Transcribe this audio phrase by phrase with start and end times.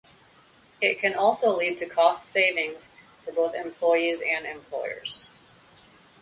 [0.81, 2.91] It can also lead to cost savings
[3.23, 5.29] for both employees and employers.